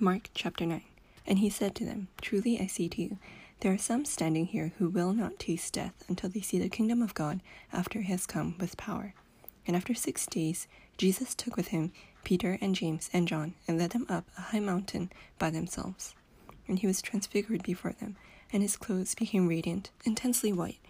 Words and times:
Mark 0.00 0.28
chapter 0.34 0.66
9. 0.66 0.82
And 1.24 1.38
he 1.38 1.48
said 1.48 1.76
to 1.76 1.84
them, 1.84 2.08
Truly 2.20 2.58
I 2.58 2.66
say 2.66 2.88
to 2.88 3.00
you, 3.00 3.18
there 3.60 3.72
are 3.72 3.78
some 3.78 4.04
standing 4.04 4.46
here 4.46 4.72
who 4.78 4.88
will 4.88 5.12
not 5.12 5.38
taste 5.38 5.74
death 5.74 6.04
until 6.08 6.28
they 6.28 6.40
see 6.40 6.58
the 6.58 6.68
kingdom 6.68 7.00
of 7.00 7.14
God 7.14 7.40
after 7.72 8.00
it 8.00 8.06
has 8.06 8.26
come 8.26 8.56
with 8.58 8.76
power. 8.76 9.14
And 9.68 9.76
after 9.76 9.94
six 9.94 10.26
days, 10.26 10.66
Jesus 10.98 11.32
took 11.34 11.56
with 11.56 11.68
him 11.68 11.92
Peter 12.24 12.58
and 12.60 12.74
James 12.74 13.08
and 13.12 13.28
John 13.28 13.54
and 13.68 13.78
led 13.78 13.90
them 13.90 14.04
up 14.08 14.24
a 14.36 14.40
high 14.40 14.58
mountain 14.58 15.12
by 15.38 15.50
themselves. 15.50 16.16
And 16.66 16.80
he 16.80 16.88
was 16.88 17.00
transfigured 17.00 17.62
before 17.62 17.92
them, 17.92 18.16
and 18.52 18.62
his 18.64 18.76
clothes 18.76 19.14
became 19.14 19.46
radiant, 19.46 19.90
intensely 20.04 20.52
white, 20.52 20.80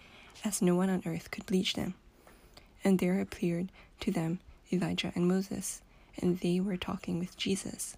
as 0.43 0.63
no 0.63 0.73
one 0.73 0.89
on 0.89 1.03
earth 1.05 1.29
could 1.29 1.45
bleach 1.45 1.75
them. 1.75 1.93
And 2.83 2.97
there 2.97 3.21
appeared 3.21 3.71
to 3.99 4.11
them 4.11 4.39
Elijah 4.73 5.11
and 5.13 5.27
Moses, 5.27 5.83
and 6.17 6.39
they 6.39 6.59
were 6.59 6.77
talking 6.77 7.19
with 7.19 7.37
Jesus. 7.37 7.97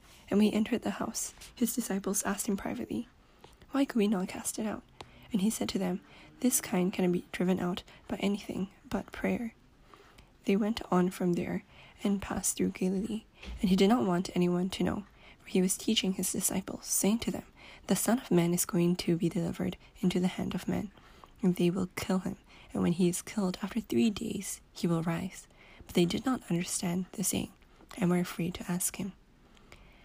And 0.31 0.39
when 0.39 0.47
he 0.49 0.53
entered 0.53 0.83
the 0.83 0.91
house, 0.91 1.33
his 1.53 1.75
disciples 1.75 2.23
asked 2.23 2.47
him 2.47 2.55
privately, 2.55 3.09
Why 3.71 3.83
could 3.83 3.97
we 3.97 4.07
not 4.07 4.29
cast 4.29 4.57
it 4.57 4.65
out? 4.65 4.81
And 5.33 5.41
he 5.41 5.49
said 5.49 5.67
to 5.69 5.77
them, 5.77 5.99
This 6.39 6.61
kind 6.61 6.91
cannot 6.91 7.11
be 7.11 7.25
driven 7.33 7.59
out 7.59 7.83
by 8.07 8.15
anything 8.15 8.69
but 8.89 9.11
prayer. 9.11 9.53
They 10.45 10.55
went 10.55 10.81
on 10.89 11.09
from 11.09 11.33
there 11.33 11.63
and 12.01 12.21
passed 12.21 12.55
through 12.55 12.69
Galilee, 12.69 13.23
and 13.59 13.69
he 13.69 13.75
did 13.75 13.89
not 13.89 14.05
want 14.05 14.29
anyone 14.33 14.69
to 14.69 14.83
know, 14.83 15.03
for 15.43 15.49
he 15.49 15.61
was 15.61 15.77
teaching 15.77 16.13
his 16.13 16.31
disciples, 16.31 16.85
saying 16.85 17.19
to 17.19 17.31
them, 17.31 17.43
The 17.87 17.95
Son 17.97 18.19
of 18.19 18.31
Man 18.31 18.53
is 18.53 18.65
going 18.65 18.95
to 18.97 19.17
be 19.17 19.27
delivered 19.27 19.75
into 19.99 20.21
the 20.21 20.27
hand 20.27 20.55
of 20.55 20.67
men, 20.67 20.91
and 21.41 21.57
they 21.57 21.69
will 21.69 21.89
kill 21.97 22.19
him, 22.19 22.37
and 22.73 22.81
when 22.81 22.93
he 22.93 23.09
is 23.09 23.21
killed 23.21 23.57
after 23.61 23.81
three 23.81 24.09
days 24.09 24.61
he 24.71 24.87
will 24.87 25.03
rise. 25.03 25.45
But 25.85 25.95
they 25.95 26.05
did 26.05 26.25
not 26.25 26.41
understand 26.49 27.05
the 27.11 27.23
saying, 27.23 27.51
and 27.97 28.09
were 28.09 28.19
afraid 28.19 28.53
to 28.55 28.71
ask 28.71 28.95
him. 28.95 29.11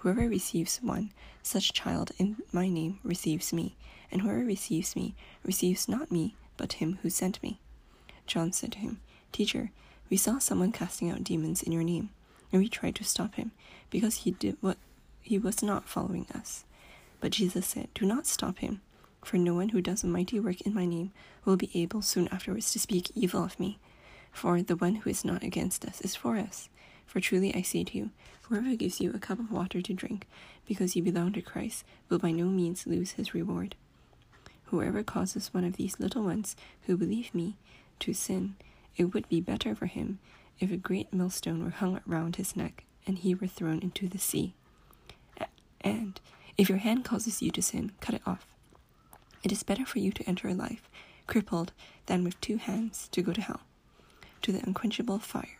Whoever 0.00 0.28
receives 0.28 0.78
one 0.82 1.10
such 1.42 1.74
child 1.74 2.12
in 2.18 2.36
my 2.52 2.68
name 2.68 3.00
receives 3.04 3.52
me, 3.52 3.76
and 4.10 4.22
whoever 4.22 4.44
receives 4.44 4.96
me 4.96 5.14
receives 5.44 5.88
not 5.88 6.10
me, 6.10 6.36
but 6.56 6.74
him 6.74 6.98
who 7.02 7.10
sent 7.10 7.42
me. 7.42 7.60
John 8.26 8.50
said 8.52 8.72
to 8.72 8.78
him, 8.78 9.00
Teacher, 9.30 9.72
we 10.08 10.16
saw 10.16 10.38
someone 10.38 10.72
casting 10.72 11.10
out 11.10 11.22
demons 11.22 11.62
in 11.62 11.70
your 11.72 11.82
name, 11.82 12.08
and 12.50 12.62
we 12.62 12.68
tried 12.68 12.94
to 12.94 13.04
stop 13.04 13.34
him, 13.34 13.52
because 13.90 14.16
he 14.16 14.30
did 14.30 14.56
what 14.62 14.78
he 15.20 15.36
was 15.36 15.62
not 15.62 15.86
following 15.86 16.26
us. 16.34 16.64
But 17.20 17.32
Jesus 17.32 17.66
said, 17.66 17.88
Do 17.94 18.06
not 18.06 18.26
stop 18.26 18.60
him, 18.60 18.80
for 19.22 19.36
no 19.36 19.52
one 19.52 19.68
who 19.68 19.82
does 19.82 20.02
a 20.02 20.06
mighty 20.06 20.40
work 20.40 20.62
in 20.62 20.72
my 20.72 20.86
name 20.86 21.12
will 21.44 21.58
be 21.58 21.70
able 21.74 22.00
soon 22.00 22.26
afterwards 22.28 22.72
to 22.72 22.78
speak 22.78 23.10
evil 23.14 23.44
of 23.44 23.60
me. 23.60 23.78
For 24.32 24.62
the 24.62 24.76
one 24.76 24.96
who 24.96 25.10
is 25.10 25.26
not 25.26 25.42
against 25.42 25.84
us 25.84 26.00
is 26.00 26.16
for 26.16 26.38
us. 26.38 26.70
For 27.10 27.18
truly 27.20 27.52
I 27.56 27.62
say 27.62 27.82
to 27.82 27.98
you, 27.98 28.10
whoever 28.42 28.76
gives 28.76 29.00
you 29.00 29.12
a 29.12 29.18
cup 29.18 29.40
of 29.40 29.50
water 29.50 29.82
to 29.82 29.92
drink, 29.92 30.28
because 30.64 30.94
you 30.94 31.02
belong 31.02 31.32
to 31.32 31.42
Christ, 31.42 31.84
will 32.08 32.20
by 32.20 32.30
no 32.30 32.44
means 32.44 32.86
lose 32.86 33.10
his 33.12 33.34
reward. 33.34 33.74
Whoever 34.66 35.02
causes 35.02 35.52
one 35.52 35.64
of 35.64 35.76
these 35.76 35.98
little 35.98 36.22
ones 36.22 36.54
who 36.82 36.96
believe 36.96 37.34
me 37.34 37.56
to 37.98 38.14
sin, 38.14 38.54
it 38.96 39.12
would 39.12 39.28
be 39.28 39.40
better 39.40 39.74
for 39.74 39.86
him 39.86 40.20
if 40.60 40.70
a 40.70 40.76
great 40.76 41.12
millstone 41.12 41.64
were 41.64 41.70
hung 41.70 42.00
around 42.08 42.36
his 42.36 42.54
neck 42.54 42.84
and 43.04 43.18
he 43.18 43.34
were 43.34 43.48
thrown 43.48 43.80
into 43.80 44.06
the 44.06 44.18
sea. 44.18 44.54
And 45.80 46.20
if 46.56 46.68
your 46.68 46.78
hand 46.78 47.04
causes 47.04 47.42
you 47.42 47.50
to 47.50 47.62
sin, 47.62 47.90
cut 48.00 48.14
it 48.14 48.22
off. 48.24 48.46
It 49.42 49.50
is 49.50 49.64
better 49.64 49.84
for 49.84 49.98
you 49.98 50.12
to 50.12 50.28
enter 50.28 50.46
a 50.46 50.54
life 50.54 50.88
crippled 51.26 51.72
than 52.06 52.22
with 52.22 52.40
two 52.40 52.58
hands 52.58 53.08
to 53.10 53.20
go 53.20 53.32
to 53.32 53.40
hell, 53.40 53.62
to 54.42 54.52
the 54.52 54.62
unquenchable 54.64 55.18
fire. 55.18 55.59